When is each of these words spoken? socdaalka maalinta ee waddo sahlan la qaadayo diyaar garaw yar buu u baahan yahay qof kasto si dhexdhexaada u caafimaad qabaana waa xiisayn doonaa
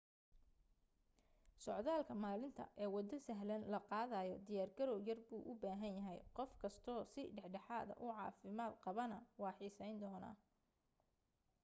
socdaalka 1.63 2.13
maalinta 2.23 2.63
ee 2.81 2.89
waddo 2.95 3.17
sahlan 3.27 3.61
la 3.71 3.79
qaadayo 3.91 4.35
diyaar 4.47 4.71
garaw 4.77 4.99
yar 5.07 5.19
buu 5.27 5.41
u 5.51 5.53
baahan 5.63 5.93
yahay 5.99 6.19
qof 6.37 6.51
kasto 6.61 6.93
si 7.11 7.21
dhexdhexaada 7.35 7.93
u 8.05 8.07
caafimaad 8.17 8.73
qabaana 8.85 9.17
waa 9.41 9.57
xiisayn 9.59 9.95
doonaa 10.01 10.35